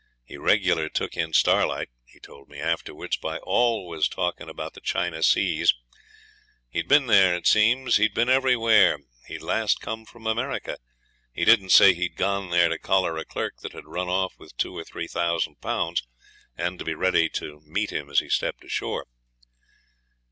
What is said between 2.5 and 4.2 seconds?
afterwards) by always